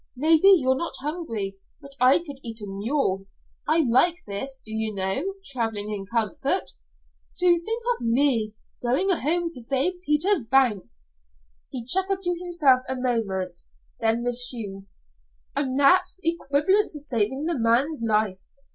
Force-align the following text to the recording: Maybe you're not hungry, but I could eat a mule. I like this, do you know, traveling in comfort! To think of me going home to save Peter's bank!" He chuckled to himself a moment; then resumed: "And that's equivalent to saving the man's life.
Maybe 0.17 0.47
you're 0.47 0.73
not 0.73 0.95
hungry, 1.01 1.59
but 1.79 1.91
I 2.01 2.17
could 2.25 2.39
eat 2.41 2.59
a 2.59 2.65
mule. 2.65 3.27
I 3.67 3.83
like 3.87 4.23
this, 4.25 4.59
do 4.65 4.73
you 4.73 4.91
know, 4.95 5.35
traveling 5.45 5.91
in 5.91 6.07
comfort! 6.07 6.71
To 7.37 7.59
think 7.59 7.83
of 7.93 8.07
me 8.07 8.55
going 8.81 9.09
home 9.11 9.51
to 9.51 9.61
save 9.61 10.01
Peter's 10.03 10.43
bank!" 10.43 10.85
He 11.69 11.85
chuckled 11.85 12.23
to 12.23 12.33
himself 12.39 12.81
a 12.89 12.95
moment; 12.95 13.59
then 13.99 14.23
resumed: 14.23 14.85
"And 15.55 15.79
that's 15.79 16.19
equivalent 16.23 16.93
to 16.93 16.99
saving 16.99 17.43
the 17.43 17.59
man's 17.59 18.01
life. 18.01 18.39